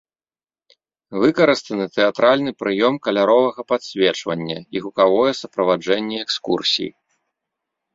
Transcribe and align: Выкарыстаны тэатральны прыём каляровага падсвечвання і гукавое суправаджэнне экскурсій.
Выкарыстаны 1.23 1.85
тэатральны 1.99 2.51
прыём 2.63 2.93
каляровага 3.05 3.61
падсвечвання 3.75 4.59
і 4.59 4.77
гукавое 4.89 5.31
суправаджэнне 5.45 6.17
экскурсій. 6.29 6.91